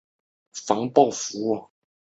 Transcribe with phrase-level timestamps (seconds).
[0.65, 1.67] 唐玄宗时期官员。